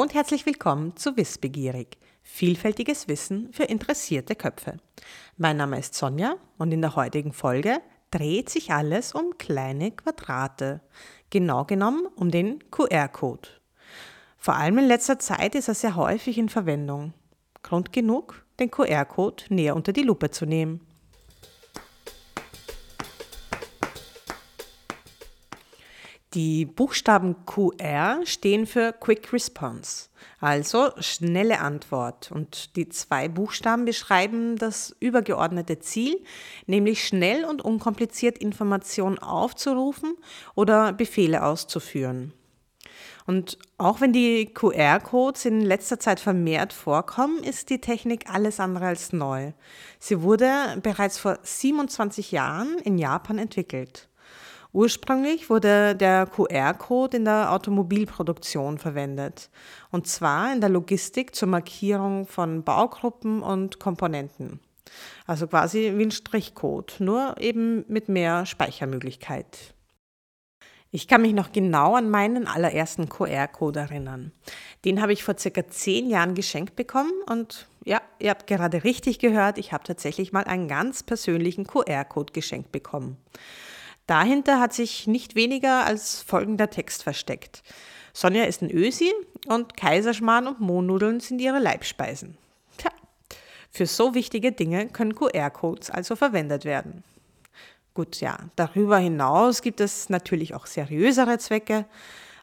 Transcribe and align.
Und 0.00 0.14
herzlich 0.14 0.46
willkommen 0.46 0.96
zu 0.96 1.18
Wissbegierig. 1.18 1.98
Vielfältiges 2.22 3.06
Wissen 3.06 3.52
für 3.52 3.64
interessierte 3.64 4.34
Köpfe. 4.34 4.78
Mein 5.36 5.58
Name 5.58 5.78
ist 5.78 5.94
Sonja 5.94 6.36
und 6.56 6.72
in 6.72 6.80
der 6.80 6.96
heutigen 6.96 7.34
Folge 7.34 7.82
dreht 8.10 8.48
sich 8.48 8.72
alles 8.72 9.12
um 9.12 9.36
kleine 9.36 9.90
Quadrate. 9.90 10.80
Genau 11.28 11.66
genommen 11.66 12.06
um 12.16 12.30
den 12.30 12.64
QR-Code. 12.70 13.50
Vor 14.38 14.54
allem 14.54 14.78
in 14.78 14.86
letzter 14.86 15.18
Zeit 15.18 15.54
ist 15.54 15.68
er 15.68 15.74
sehr 15.74 15.96
häufig 15.96 16.38
in 16.38 16.48
Verwendung. 16.48 17.12
Grund 17.62 17.92
genug, 17.92 18.46
den 18.58 18.70
QR-Code 18.70 19.44
näher 19.50 19.76
unter 19.76 19.92
die 19.92 20.00
Lupe 20.00 20.30
zu 20.30 20.46
nehmen. 20.46 20.80
Die 26.34 26.64
Buchstaben 26.64 27.44
QR 27.44 28.20
stehen 28.24 28.64
für 28.64 28.92
Quick 28.92 29.32
Response, 29.32 30.10
also 30.38 30.90
schnelle 31.00 31.58
Antwort. 31.58 32.30
Und 32.30 32.76
die 32.76 32.88
zwei 32.88 33.28
Buchstaben 33.28 33.84
beschreiben 33.84 34.54
das 34.54 34.94
übergeordnete 35.00 35.80
Ziel, 35.80 36.22
nämlich 36.66 37.04
schnell 37.04 37.44
und 37.44 37.62
unkompliziert 37.62 38.38
Informationen 38.38 39.18
aufzurufen 39.18 40.14
oder 40.54 40.92
Befehle 40.92 41.42
auszuführen. 41.42 42.32
Und 43.26 43.58
auch 43.76 44.00
wenn 44.00 44.12
die 44.12 44.46
QR-Codes 44.54 45.46
in 45.46 45.62
letzter 45.62 45.98
Zeit 45.98 46.20
vermehrt 46.20 46.72
vorkommen, 46.72 47.42
ist 47.42 47.70
die 47.70 47.80
Technik 47.80 48.30
alles 48.32 48.60
andere 48.60 48.86
als 48.86 49.12
neu. 49.12 49.52
Sie 49.98 50.22
wurde 50.22 50.78
bereits 50.80 51.18
vor 51.18 51.40
27 51.42 52.30
Jahren 52.30 52.78
in 52.78 52.98
Japan 52.98 53.38
entwickelt. 53.38 54.09
Ursprünglich 54.72 55.50
wurde 55.50 55.96
der 55.96 56.26
QR-Code 56.26 57.16
in 57.16 57.24
der 57.24 57.52
Automobilproduktion 57.52 58.78
verwendet, 58.78 59.50
und 59.90 60.06
zwar 60.06 60.52
in 60.52 60.60
der 60.60 60.70
Logistik 60.70 61.34
zur 61.34 61.48
Markierung 61.48 62.26
von 62.26 62.62
Baugruppen 62.62 63.42
und 63.42 63.80
Komponenten. 63.80 64.60
Also 65.26 65.48
quasi 65.48 65.92
wie 65.96 66.04
ein 66.04 66.10
Strichcode, 66.10 66.96
nur 67.00 67.34
eben 67.40 67.84
mit 67.88 68.08
mehr 68.08 68.46
Speichermöglichkeit. 68.46 69.74
Ich 70.92 71.06
kann 71.06 71.22
mich 71.22 71.34
noch 71.34 71.52
genau 71.52 71.94
an 71.94 72.10
meinen 72.10 72.48
allerersten 72.48 73.08
QR-Code 73.08 73.78
erinnern. 73.78 74.32
Den 74.84 75.00
habe 75.00 75.12
ich 75.12 75.22
vor 75.22 75.38
circa 75.38 75.68
zehn 75.68 76.08
Jahren 76.10 76.34
geschenkt 76.34 76.74
bekommen 76.74 77.12
und 77.28 77.68
ja, 77.84 78.02
ihr 78.18 78.30
habt 78.30 78.48
gerade 78.48 78.82
richtig 78.82 79.20
gehört, 79.20 79.58
ich 79.58 79.72
habe 79.72 79.84
tatsächlich 79.84 80.32
mal 80.32 80.44
einen 80.44 80.66
ganz 80.66 81.04
persönlichen 81.04 81.66
QR-Code 81.66 82.32
geschenkt 82.32 82.72
bekommen. 82.72 83.16
Dahinter 84.10 84.58
hat 84.58 84.72
sich 84.72 85.06
nicht 85.06 85.36
weniger 85.36 85.86
als 85.86 86.20
folgender 86.20 86.68
Text 86.68 87.04
versteckt. 87.04 87.62
Sonja 88.12 88.42
ist 88.42 88.60
ein 88.60 88.68
Ösi 88.68 89.12
und 89.46 89.76
Kaiserschmarrn 89.76 90.48
und 90.48 90.58
Mohnnudeln 90.58 91.20
sind 91.20 91.40
ihre 91.40 91.60
Leibspeisen. 91.60 92.36
Tja, 92.76 92.90
für 93.70 93.86
so 93.86 94.12
wichtige 94.16 94.50
Dinge 94.50 94.88
können 94.88 95.14
QR-Codes 95.14 95.90
also 95.90 96.16
verwendet 96.16 96.64
werden. 96.64 97.04
Gut, 97.94 98.20
ja, 98.20 98.36
darüber 98.56 98.98
hinaus 98.98 99.62
gibt 99.62 99.80
es 99.80 100.08
natürlich 100.08 100.56
auch 100.56 100.66
seriösere 100.66 101.38
Zwecke. 101.38 101.86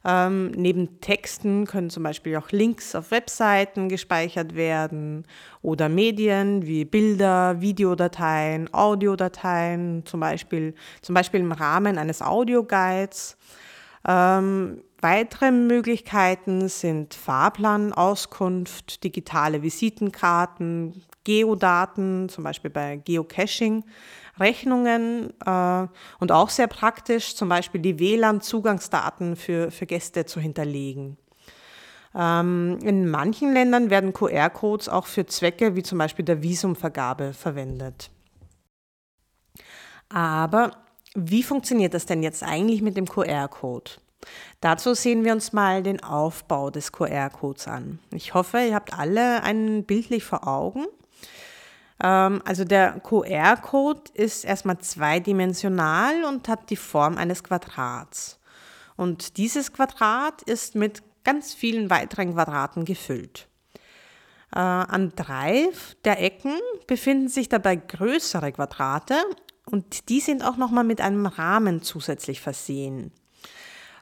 Ähm, 0.10 0.52
neben 0.52 1.02
Texten 1.02 1.66
können 1.66 1.90
zum 1.90 2.04
Beispiel 2.04 2.38
auch 2.38 2.52
Links 2.52 2.96
auf 2.96 3.12
Webseiten 3.12 3.90
gespeichert 3.90 4.56
werden 4.56 5.26
oder 5.62 5.90
Medien 5.90 6.66
wie 6.66 6.86
Bilder, 6.86 7.60
Videodateien, 7.60 8.74
Audiodateien, 8.74 10.06
zum 10.06 10.22
Beispiel, 10.22 10.76
zum 11.02 11.14
Beispiel 11.14 11.42
im 11.42 11.52
Rahmen 11.52 11.98
eines 11.98 12.22
Audioguides. 12.22 13.36
Ähm, 14.08 14.82
weitere 15.02 15.52
Möglichkeiten 15.52 16.70
sind 16.70 17.14
Fahrplanauskunft, 17.14 19.04
digitale 19.04 19.62
Visitenkarten, 19.62 21.04
Geodaten, 21.26 22.30
zum 22.30 22.46
Beispiel 22.46 22.72
bei 22.72 22.96
Geocaching, 22.96 23.84
Rechnungen 24.40 25.34
äh, 25.46 25.88
und 26.20 26.32
auch 26.32 26.50
sehr 26.50 26.68
praktisch, 26.68 27.36
zum 27.36 27.50
Beispiel 27.50 27.82
die 27.82 28.00
WLAN-Zugangsdaten 28.00 29.36
für, 29.36 29.72
für 29.72 29.86
Gäste 29.86 30.26
zu 30.26 30.40
hinterlegen. 30.40 31.18
Ähm, 32.16 32.80
in 32.84 33.10
manchen 33.10 33.54
Ländern 33.54 33.90
werden 33.90 34.14
QR-Codes 34.14 34.90
auch 34.90 35.06
für 35.06 35.26
Zwecke 35.26 35.76
wie 35.76 35.84
zum 35.84 35.98
Beispiel 35.98 36.26
der 36.26 36.42
Visumvergabe 36.42 37.34
verwendet. 37.34 38.10
Aber 40.10 40.72
wie 41.14 41.44
funktioniert 41.44 41.94
das 41.94 42.06
denn 42.06 42.24
jetzt 42.24 42.44
eigentlich 42.44 42.82
mit 42.82 42.98
dem 42.98 43.08
QR-Code? 43.08 43.92
Dazu 44.62 44.94
sehen 44.94 45.24
wir 45.24 45.34
uns 45.34 45.54
mal 45.54 45.84
den 45.84 46.04
Aufbau 46.04 46.70
des 46.70 46.92
QR-Codes 46.92 47.68
an. 47.68 48.00
Ich 48.12 48.34
hoffe, 48.34 48.60
ihr 48.60 48.76
habt 48.76 48.98
alle 48.98 49.44
einen 49.44 49.84
bildlich 49.84 50.24
vor 50.24 50.48
Augen. 50.48 50.86
Ähm, 52.04 52.42
also 52.46 52.64
der 52.64 53.00
QR-Code 53.00 54.12
ist 54.14 54.46
erstmal 54.46 54.80
zweidimensional 54.80 56.24
und 56.26 56.48
hat 56.48 56.70
die 56.70 56.76
Form 56.76 57.18
eines 57.18 57.44
Quadrats. 57.44 58.40
Und 58.96 59.38
dieses 59.38 59.74
Quadrat 59.74 60.42
ist 60.44 60.76
mit 60.76 61.04
ganz 61.24 61.54
vielen 61.54 61.90
weiteren 61.90 62.34
Quadraten 62.34 62.86
gefüllt. 62.86 63.48
Äh, 64.56 64.60
an 64.60 65.12
drei 65.16 65.70
der 66.06 66.22
Ecken 66.22 66.54
befinden 66.88 67.28
sich 67.28 67.50
dabei 67.50 67.76
größere 67.76 68.52
Quadrate 68.54 69.16
und 69.66 70.10
die 70.10 70.22
sind 70.22 70.44
auch 70.44 70.58
nochmal 70.58 70.86
mit 70.86 71.02
einem 71.02 71.26
Rahmen 71.26 71.82
zusätzlich 71.82 72.40
versehen. 72.40 73.12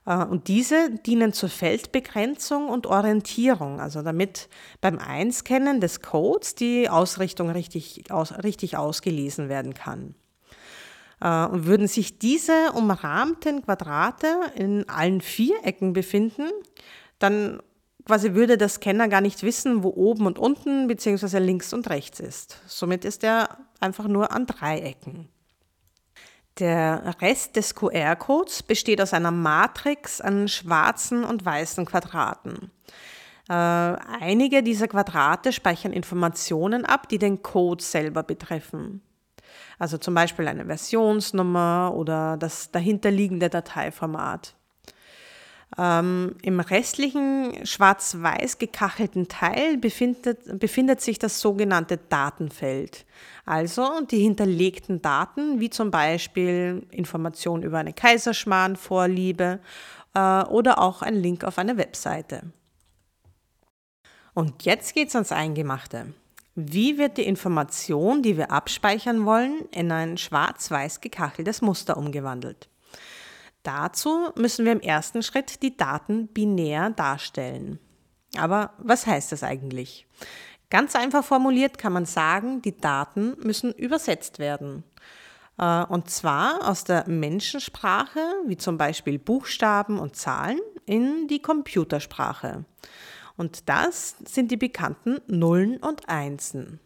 Äh, 0.06 0.24
und 0.24 0.48
diese 0.48 0.92
dienen 0.92 1.34
zur 1.34 1.50
Feldbegrenzung 1.50 2.70
und 2.70 2.88
Orientierung, 2.88 3.80
also 3.80 4.02
damit 4.02 4.50
beim 4.82 5.00
Einscannen 5.00 5.82
des 5.82 6.02
Codes 6.02 6.56
die 6.56 6.90
Ausrichtung 6.90 7.50
richtig, 7.50 8.12
aus, 8.12 8.32
richtig 8.44 8.78
ausgelesen 8.78 9.50
werden 9.50 9.74
kann. 9.74 10.16
Äh, 11.22 11.46
und 11.46 11.66
würden 11.66 11.88
sich 11.88 12.20
diese 12.20 12.72
umrahmten 12.74 13.64
Quadrate 13.64 14.28
in 14.56 14.88
allen 14.90 15.22
vier 15.22 15.56
Ecken 15.64 15.94
befinden, 15.94 16.50
dann 17.20 17.62
quasi 18.06 18.34
würde 18.34 18.58
der 18.58 18.70
Scanner 18.70 19.08
gar 19.08 19.22
nicht 19.22 19.42
wissen, 19.42 19.84
wo 19.84 19.90
oben 19.90 20.28
und 20.28 20.38
unten 20.38 20.88
bzw. 20.88 21.40
links 21.40 21.74
und 21.74 21.90
rechts 21.90 22.20
ist. 22.20 22.62
Somit 22.68 23.04
ist 23.04 23.24
er 23.24 23.58
einfach 23.80 24.08
nur 24.08 24.32
an 24.32 24.46
drei 24.46 24.80
Ecken. 24.80 25.30
Der 26.60 27.16
Rest 27.22 27.58
des 27.58 27.76
QR-Codes 27.76 28.64
besteht 28.64 29.02
aus 29.02 29.14
einer 29.14 29.32
Matrix 29.32 30.22
an 30.22 30.48
schwarzen 30.48 31.26
und 31.26 31.44
weißen 31.44 31.86
Quadraten. 31.86 32.72
Äh, 33.50 33.54
einige 33.54 34.64
dieser 34.64 34.88
Quadrate 34.88 35.52
speichern 35.52 35.92
Informationen 35.92 36.86
ab, 36.86 37.10
die 37.10 37.20
den 37.20 37.44
Code 37.44 37.84
selber 37.84 38.24
betreffen. 38.24 39.02
Also 39.78 39.98
zum 39.98 40.14
Beispiel 40.14 40.48
eine 40.48 40.66
Versionsnummer 40.66 41.94
oder 41.94 42.38
das 42.38 42.72
dahinterliegende 42.72 43.50
Dateiformat. 43.50 44.56
Ähm, 45.78 46.36
Im 46.42 46.60
restlichen 46.60 47.66
schwarz-weiß 47.66 48.60
gekachelten 48.60 49.28
Teil 49.28 49.78
befindet, 49.78 50.60
befindet 50.60 51.02
sich 51.02 51.20
das 51.20 51.42
sogenannte 51.42 51.98
Datenfeld. 51.98 53.06
Also 53.46 54.02
die 54.10 54.20
hinterlegten 54.20 55.02
Daten, 55.02 55.60
wie 55.60 55.70
zum 55.70 55.92
Beispiel 55.92 56.86
Informationen 56.92 57.64
über 57.64 57.80
eine 57.80 57.94
Kaiserschmarrnvorliebe 57.94 59.60
äh, 60.14 60.44
oder 60.44 60.80
auch 60.80 61.02
ein 61.02 61.16
Link 61.16 61.44
auf 61.44 61.58
eine 61.58 61.78
Webseite. 61.78 62.44
Und 64.34 64.64
jetzt 64.64 64.94
geht 64.94 65.10
es 65.10 65.16
ans 65.16 65.32
Eingemachte. 65.32 66.14
Wie 66.56 66.98
wird 66.98 67.18
die 67.18 67.26
Information, 67.26 68.22
die 68.22 68.38
wir 68.38 68.52
abspeichern 68.52 69.26
wollen, 69.26 69.66
in 69.72 69.92
ein 69.92 70.18
schwarz-weiß 70.18 71.02
gekacheltes 71.02 71.62
Muster 71.62 71.98
umgewandelt? 71.98 72.70
Dazu 73.66 74.30
müssen 74.36 74.64
wir 74.64 74.74
im 74.74 74.80
ersten 74.80 75.24
Schritt 75.24 75.64
die 75.64 75.76
Daten 75.76 76.28
binär 76.28 76.92
darstellen. 76.92 77.80
Aber 78.38 78.74
was 78.78 79.08
heißt 79.08 79.32
das 79.32 79.42
eigentlich? 79.42 80.06
Ganz 80.70 80.96
einfach 80.96 81.24
formuliert 81.24 81.80
kann 81.80 81.92
man 81.92 82.06
sagen, 82.06 82.62
die 82.62 82.78
Daten 82.78 83.36
müssen 83.42 83.72
übersetzt 83.74 84.38
werden. 84.38 84.84
Äh, 85.58 85.84
und 85.86 86.12
zwar 86.12 86.70
aus 86.70 86.84
der 86.84 87.10
Menschensprache, 87.10 88.20
wie 88.46 88.58
zum 88.58 88.78
Beispiel 88.78 89.18
Buchstaben 89.18 89.98
und 89.98 90.16
Zahlen, 90.16 90.60
in 90.86 91.28
die 91.28 91.42
Computersprache. 91.42 92.66
Und 93.36 93.68
das 93.68 94.16
sind 94.26 94.52
die 94.52 94.58
bekannten 94.58 95.22
Nullen 95.28 95.78
und 95.78 96.08
Einsen. 96.08 96.80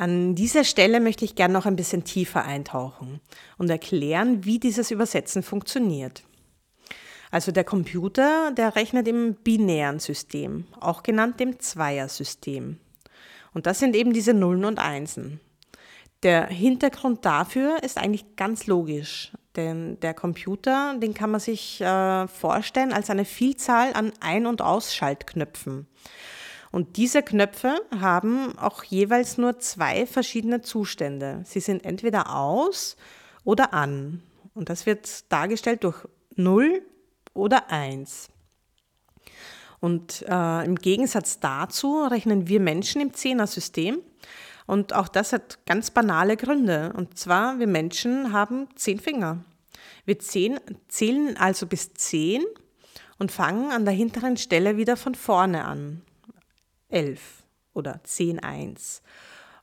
An 0.00 0.34
dieser 0.34 0.64
Stelle 0.64 0.98
möchte 0.98 1.26
ich 1.26 1.34
gerne 1.34 1.52
noch 1.52 1.66
ein 1.66 1.76
bisschen 1.76 2.04
tiefer 2.04 2.42
eintauchen 2.42 3.20
und 3.58 3.68
erklären, 3.68 4.46
wie 4.46 4.58
dieses 4.58 4.90
Übersetzen 4.90 5.42
funktioniert. 5.42 6.22
Also 7.30 7.52
der 7.52 7.64
Computer, 7.64 8.50
der 8.52 8.76
rechnet 8.76 9.06
im 9.08 9.34
binären 9.34 9.98
System, 9.98 10.64
auch 10.80 11.02
genannt 11.02 11.38
dem 11.38 11.60
Zweiersystem. 11.60 12.78
Und 13.52 13.66
das 13.66 13.78
sind 13.78 13.94
eben 13.94 14.14
diese 14.14 14.32
Nullen 14.32 14.64
und 14.64 14.78
Einsen. 14.78 15.38
Der 16.22 16.46
Hintergrund 16.46 17.26
dafür 17.26 17.82
ist 17.82 17.98
eigentlich 17.98 18.36
ganz 18.36 18.66
logisch. 18.66 19.32
Denn 19.54 20.00
der 20.00 20.14
Computer, 20.14 20.94
den 20.98 21.12
kann 21.12 21.30
man 21.30 21.40
sich 21.40 21.78
äh, 21.82 22.26
vorstellen 22.26 22.94
als 22.94 23.10
eine 23.10 23.26
Vielzahl 23.26 23.92
an 23.92 24.12
Ein- 24.20 24.46
und 24.46 24.62
Ausschaltknöpfen. 24.62 25.88
Und 26.72 26.96
diese 26.96 27.22
Knöpfe 27.22 27.80
haben 28.00 28.56
auch 28.58 28.84
jeweils 28.84 29.38
nur 29.38 29.58
zwei 29.58 30.06
verschiedene 30.06 30.62
Zustände. 30.62 31.42
Sie 31.44 31.60
sind 31.60 31.84
entweder 31.84 32.34
aus 32.34 32.96
oder 33.44 33.74
an. 33.74 34.22
Und 34.54 34.68
das 34.68 34.86
wird 34.86 35.30
dargestellt 35.32 35.84
durch 35.84 36.06
0 36.36 36.82
oder 37.34 37.70
1. 37.70 38.28
Und 39.80 40.24
äh, 40.28 40.64
im 40.64 40.76
Gegensatz 40.76 41.40
dazu 41.40 42.02
rechnen 42.04 42.46
wir 42.48 42.60
Menschen 42.60 43.00
im 43.00 43.14
Zehner-System. 43.14 44.00
Und 44.66 44.92
auch 44.92 45.08
das 45.08 45.32
hat 45.32 45.58
ganz 45.66 45.90
banale 45.90 46.36
Gründe. 46.36 46.92
Und 46.96 47.18
zwar, 47.18 47.58
wir 47.58 47.66
Menschen 47.66 48.32
haben 48.32 48.68
zehn 48.76 49.00
Finger. 49.00 49.42
Wir 50.04 50.18
zehn, 50.18 50.60
zählen 50.88 51.36
also 51.36 51.66
bis 51.66 51.94
zehn 51.94 52.44
und 53.18 53.32
fangen 53.32 53.72
an 53.72 53.84
der 53.84 53.94
hinteren 53.94 54.36
Stelle 54.36 54.76
wieder 54.76 54.96
von 54.96 55.14
vorne 55.14 55.64
an. 55.64 56.02
Elf 56.90 57.42
oder 57.74 58.00
zehn 58.04 58.38
eins. 58.38 59.02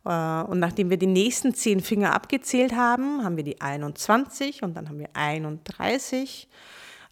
Äh, 0.05 0.41
und 0.43 0.59
nachdem 0.59 0.89
wir 0.89 0.97
die 0.97 1.07
nächsten 1.07 1.53
zehn 1.53 1.81
Finger 1.81 2.13
abgezählt 2.13 2.75
haben, 2.75 3.23
haben 3.23 3.37
wir 3.37 3.43
die 3.43 3.61
21 3.61 4.63
und 4.63 4.75
dann 4.75 4.89
haben 4.89 4.99
wir 4.99 5.09
31. 5.13 6.47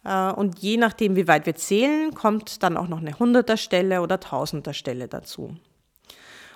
Äh, 0.04 0.30
und 0.32 0.58
je 0.58 0.76
nachdem, 0.76 1.16
wie 1.16 1.28
weit 1.28 1.46
wir 1.46 1.54
zählen, 1.54 2.14
kommt 2.14 2.62
dann 2.62 2.76
auch 2.76 2.88
noch 2.88 3.00
eine 3.00 3.18
Hunderter 3.18 3.56
Stelle 3.56 4.02
oder 4.02 4.20
Tausender 4.20 4.72
Stelle 4.72 5.08
dazu. 5.08 5.56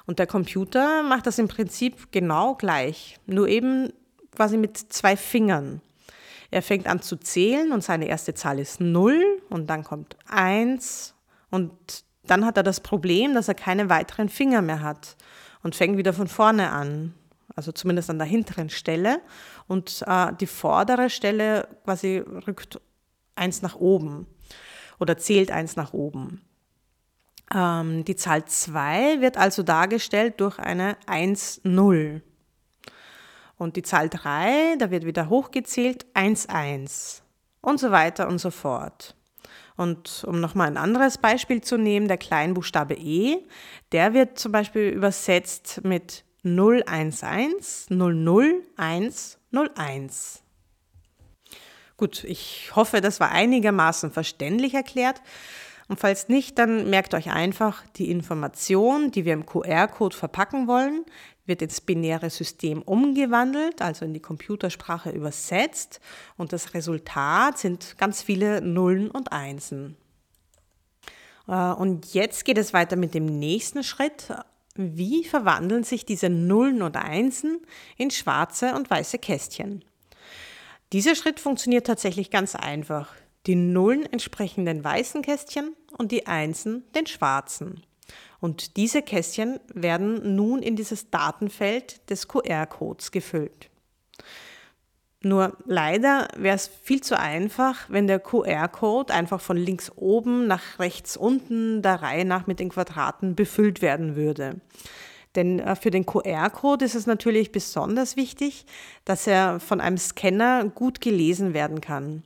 Und 0.06 0.18
der 0.18 0.26
Computer 0.26 1.02
macht 1.02 1.26
das 1.26 1.38
im 1.38 1.48
Prinzip 1.48 2.10
genau 2.10 2.54
gleich, 2.54 3.18
nur 3.26 3.48
eben 3.48 3.92
quasi 4.34 4.56
mit 4.56 4.76
zwei 4.76 5.16
Fingern. 5.16 5.80
Er 6.50 6.62
fängt 6.62 6.88
an 6.88 7.00
zu 7.00 7.16
zählen 7.16 7.70
und 7.70 7.84
seine 7.84 8.06
erste 8.06 8.34
Zahl 8.34 8.58
ist 8.58 8.80
0 8.80 9.40
und 9.50 9.68
dann 9.68 9.84
kommt 9.84 10.16
1 10.26 11.14
und 11.50 11.72
dann 12.24 12.44
hat 12.44 12.56
er 12.56 12.62
das 12.62 12.80
Problem, 12.80 13.34
dass 13.34 13.48
er 13.48 13.54
keine 13.54 13.88
weiteren 13.88 14.28
Finger 14.28 14.62
mehr 14.62 14.82
hat 14.82 15.16
und 15.62 15.74
fängt 15.74 15.96
wieder 15.96 16.12
von 16.12 16.28
vorne 16.28 16.70
an, 16.70 17.14
also 17.56 17.72
zumindest 17.72 18.10
an 18.10 18.18
der 18.18 18.26
hinteren 18.26 18.70
Stelle 18.70 19.20
und 19.66 20.04
äh, 20.06 20.32
die 20.38 20.46
vordere 20.46 21.10
Stelle 21.10 21.68
quasi 21.84 22.18
rückt 22.46 22.80
eins 23.34 23.62
nach 23.62 23.76
oben 23.76 24.26
oder 24.98 25.18
zählt 25.18 25.50
eins 25.50 25.76
nach 25.76 25.92
oben. 25.92 26.42
Ähm, 27.52 28.04
die 28.04 28.16
Zahl 28.16 28.44
2 28.44 29.20
wird 29.20 29.36
also 29.36 29.62
dargestellt 29.62 30.40
durch 30.40 30.58
eine 30.58 30.96
1, 31.06 31.62
0. 31.64 32.22
Und 33.56 33.76
die 33.76 33.82
Zahl 33.82 34.08
3, 34.08 34.76
da 34.78 34.90
wird 34.90 35.04
wieder 35.04 35.28
hochgezählt 35.28 36.06
1, 36.14 36.48
1 36.48 37.22
und 37.60 37.80
so 37.80 37.90
weiter 37.90 38.28
und 38.28 38.38
so 38.38 38.50
fort. 38.50 39.16
Und 39.80 40.24
um 40.26 40.40
nochmal 40.40 40.66
ein 40.66 40.76
anderes 40.76 41.16
Beispiel 41.16 41.62
zu 41.62 41.78
nehmen, 41.78 42.06
der 42.06 42.18
Kleinbuchstabe 42.18 42.92
E, 42.92 43.38
der 43.92 44.12
wird 44.12 44.38
zum 44.38 44.52
Beispiel 44.52 44.90
übersetzt 44.90 45.80
mit 45.84 46.22
011 46.44 47.86
001 47.88 49.38
01. 49.50 50.42
Gut, 51.96 52.24
ich 52.24 52.72
hoffe, 52.76 53.00
das 53.00 53.20
war 53.20 53.30
einigermaßen 53.30 54.10
verständlich 54.10 54.74
erklärt. 54.74 55.22
Und 55.88 55.98
falls 55.98 56.28
nicht, 56.28 56.58
dann 56.58 56.90
merkt 56.90 57.14
euch 57.14 57.30
einfach, 57.30 57.82
die 57.96 58.10
Information, 58.10 59.10
die 59.10 59.24
wir 59.24 59.32
im 59.32 59.46
QR-Code 59.46 60.14
verpacken 60.14 60.68
wollen, 60.68 61.06
wird 61.50 61.60
ins 61.60 61.82
binäre 61.82 62.30
System 62.30 62.80
umgewandelt, 62.80 63.82
also 63.82 64.06
in 64.06 64.14
die 64.14 64.20
Computersprache 64.20 65.10
übersetzt. 65.10 66.00
Und 66.38 66.54
das 66.54 66.72
Resultat 66.72 67.58
sind 67.58 67.98
ganz 67.98 68.22
viele 68.22 68.62
Nullen 68.62 69.10
und 69.10 69.32
Einsen. 69.32 69.96
Äh, 71.46 71.72
und 71.72 72.14
jetzt 72.14 72.46
geht 72.46 72.56
es 72.56 72.72
weiter 72.72 72.96
mit 72.96 73.12
dem 73.12 73.26
nächsten 73.26 73.84
Schritt. 73.84 74.32
Wie 74.76 75.24
verwandeln 75.24 75.84
sich 75.84 76.06
diese 76.06 76.30
Nullen 76.30 76.80
und 76.80 76.96
Einsen 76.96 77.60
in 77.98 78.10
schwarze 78.10 78.74
und 78.74 78.88
weiße 78.88 79.18
Kästchen? 79.18 79.84
Dieser 80.92 81.14
Schritt 81.14 81.40
funktioniert 81.40 81.86
tatsächlich 81.86 82.30
ganz 82.30 82.54
einfach. 82.54 83.14
Die 83.46 83.56
Nullen 83.56 84.06
entsprechen 84.06 84.64
den 84.64 84.82
weißen 84.82 85.22
Kästchen 85.22 85.74
und 85.98 86.12
die 86.12 86.26
Einsen 86.26 86.84
den 86.94 87.06
schwarzen. 87.06 87.82
Und 88.40 88.76
diese 88.76 89.02
Kästchen 89.02 89.60
werden 89.72 90.34
nun 90.34 90.62
in 90.62 90.76
dieses 90.76 91.10
Datenfeld 91.10 92.08
des 92.10 92.26
QR-Codes 92.28 93.10
gefüllt. 93.10 93.70
Nur 95.22 95.58
leider 95.66 96.28
wäre 96.36 96.56
es 96.56 96.66
viel 96.82 97.02
zu 97.02 97.18
einfach, 97.18 97.90
wenn 97.90 98.06
der 98.06 98.20
QR-Code 98.20 99.12
einfach 99.12 99.40
von 99.42 99.58
links 99.58 99.92
oben 99.94 100.46
nach 100.46 100.78
rechts 100.78 101.16
unten 101.18 101.82
der 101.82 102.00
Reihe 102.00 102.24
nach 102.24 102.46
mit 102.46 102.58
den 102.58 102.70
Quadraten 102.70 103.34
befüllt 103.34 103.82
werden 103.82 104.16
würde. 104.16 104.62
Denn 105.36 105.60
äh, 105.60 105.76
für 105.76 105.90
den 105.90 106.06
QR-Code 106.06 106.86
ist 106.86 106.94
es 106.94 107.06
natürlich 107.06 107.52
besonders 107.52 108.16
wichtig, 108.16 108.64
dass 109.04 109.26
er 109.26 109.60
von 109.60 109.80
einem 109.80 109.98
Scanner 109.98 110.64
gut 110.64 111.02
gelesen 111.02 111.52
werden 111.52 111.82
kann 111.82 112.22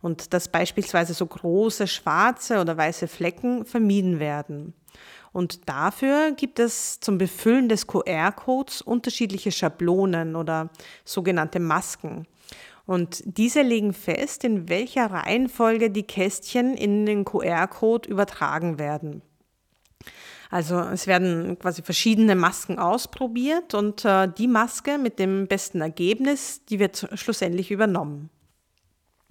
und 0.00 0.32
dass 0.32 0.48
beispielsweise 0.48 1.12
so 1.12 1.26
große 1.26 1.86
schwarze 1.86 2.60
oder 2.60 2.76
weiße 2.76 3.08
Flecken 3.08 3.66
vermieden 3.66 4.20
werden. 4.20 4.72
Und 5.32 5.68
dafür 5.68 6.32
gibt 6.32 6.58
es 6.58 7.00
zum 7.00 7.18
Befüllen 7.18 7.68
des 7.68 7.86
QR-Codes 7.86 8.82
unterschiedliche 8.82 9.52
Schablonen 9.52 10.36
oder 10.36 10.70
sogenannte 11.04 11.60
Masken. 11.60 12.26
Und 12.86 13.22
diese 13.24 13.60
legen 13.60 13.92
fest, 13.92 14.44
in 14.44 14.68
welcher 14.70 15.10
Reihenfolge 15.10 15.90
die 15.90 16.04
Kästchen 16.04 16.74
in 16.74 17.04
den 17.04 17.24
QR-Code 17.24 18.08
übertragen 18.08 18.78
werden. 18.78 19.22
Also 20.50 20.78
es 20.80 21.06
werden 21.06 21.58
quasi 21.58 21.82
verschiedene 21.82 22.34
Masken 22.34 22.78
ausprobiert 22.78 23.74
und 23.74 24.04
äh, 24.04 24.28
die 24.28 24.48
Maske 24.48 24.96
mit 24.96 25.18
dem 25.18 25.46
besten 25.46 25.82
Ergebnis, 25.82 26.64
die 26.64 26.78
wird 26.78 27.06
schlussendlich 27.14 27.70
übernommen. 27.70 28.30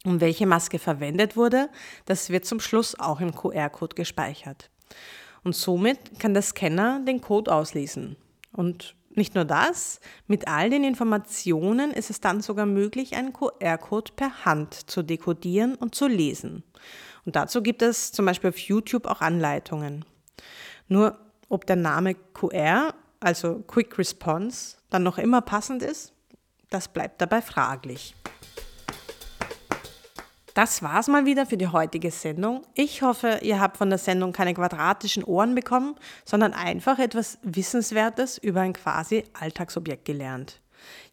Und 0.05 0.21
welche 0.21 0.45
Maske 0.45 0.77
verwendet 0.77 1.35
wurde, 1.35 1.69
das 2.05 2.29
wird 2.29 2.45
zum 2.45 2.59
Schluss 2.59 2.99
auch 2.99 3.19
im 3.19 3.33
QR-Code 3.33 3.95
gespeichert. 3.95 4.69
Und 5.43 5.55
somit 5.55 6.19
kann 6.19 6.33
der 6.33 6.43
Scanner 6.43 7.01
den 7.05 7.21
Code 7.21 7.53
auslesen. 7.53 8.15
Und 8.51 8.95
nicht 9.17 9.33
nur 9.33 9.45
das, 9.45 9.99
mit 10.27 10.47
all 10.47 10.69
den 10.69 10.83
Informationen 10.83 11.91
ist 11.91 12.09
es 12.09 12.21
dann 12.21 12.41
sogar 12.41 12.67
möglich, 12.67 13.15
einen 13.15 13.33
QR-Code 13.33 14.11
per 14.15 14.45
Hand 14.45 14.89
zu 14.89 15.01
dekodieren 15.01 15.75
und 15.75 15.95
zu 15.95 16.07
lesen. 16.07 16.63
Und 17.25 17.35
dazu 17.35 17.63
gibt 17.63 17.81
es 17.81 18.11
zum 18.11 18.25
Beispiel 18.25 18.51
auf 18.51 18.59
YouTube 18.59 19.07
auch 19.07 19.21
Anleitungen. 19.21 20.05
Nur 20.87 21.17
ob 21.49 21.65
der 21.65 21.75
Name 21.77 22.13
QR, 22.13 22.93
also 23.19 23.63
Quick 23.67 23.97
Response, 23.97 24.77
dann 24.89 25.03
noch 25.03 25.17
immer 25.17 25.41
passend 25.41 25.81
ist, 25.81 26.13
das 26.69 26.87
bleibt 26.87 27.19
dabei 27.19 27.41
fraglich. 27.41 28.15
Das 30.57 30.81
war's 30.81 31.07
mal 31.07 31.25
wieder 31.27 31.45
für 31.45 31.55
die 31.55 31.67
heutige 31.67 32.09
Sendung. 32.09 32.63
Ich 32.73 33.03
hoffe, 33.03 33.41
ihr 33.43 33.61
habt 33.61 33.77
von 33.77 33.91
der 33.91 33.99
Sendung 33.99 34.31
keine 34.31 34.55
quadratischen 34.55 35.23
Ohren 35.23 35.53
bekommen, 35.53 35.93
sondern 36.25 36.53
einfach 36.53 36.97
etwas 36.97 37.37
Wissenswertes 37.43 38.39
über 38.39 38.61
ein 38.61 38.73
quasi 38.73 39.23
Alltagsobjekt 39.39 40.05
gelernt. 40.05 40.59